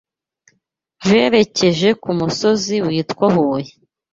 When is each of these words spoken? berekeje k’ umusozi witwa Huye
berekeje 1.07 1.89
k’ 2.01 2.03
umusozi 2.13 2.75
witwa 2.85 3.25
Huye 3.35 3.71